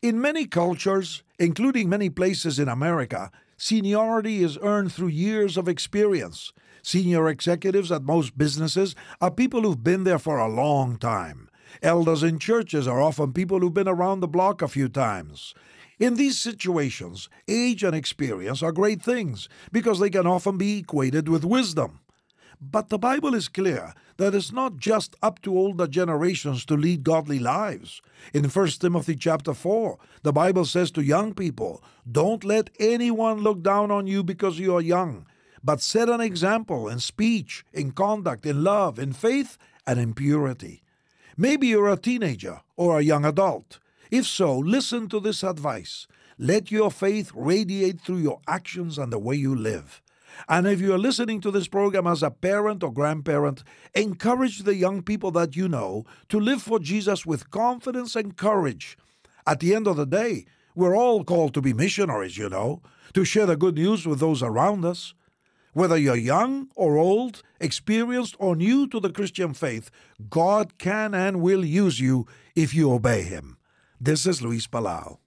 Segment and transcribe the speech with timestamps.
[0.00, 6.52] In many cultures, including many places in America, seniority is earned through years of experience.
[6.84, 11.50] Senior executives at most businesses are people who've been there for a long time.
[11.82, 15.52] Elders in churches are often people who've been around the block a few times.
[15.98, 21.28] In these situations, age and experience are great things because they can often be equated
[21.28, 21.98] with wisdom.
[22.60, 27.04] But the Bible is clear that it's not just up to older generations to lead
[27.04, 28.02] godly lives.
[28.34, 33.62] In 1 Timothy chapter 4, the Bible says to young people, Don't let anyone look
[33.62, 35.26] down on you because you are young,
[35.62, 40.82] but set an example in speech, in conduct, in love, in faith, and in purity.
[41.36, 43.78] Maybe you're a teenager or a young adult.
[44.10, 46.08] If so, listen to this advice.
[46.36, 50.02] Let your faith radiate through your actions and the way you live.
[50.48, 53.64] And if you are listening to this program as a parent or grandparent,
[53.94, 58.96] encourage the young people that you know to live for Jesus with confidence and courage.
[59.46, 62.82] At the end of the day, we're all called to be missionaries, you know,
[63.14, 65.14] to share the good news with those around us.
[65.72, 69.90] Whether you're young or old, experienced or new to the Christian faith,
[70.28, 73.58] God can and will use you if you obey Him.
[74.00, 75.18] This is Luis Palau.